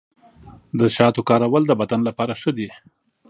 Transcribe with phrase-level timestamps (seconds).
[0.79, 2.69] د شاتو کارول د بدن لپاره ښه دي.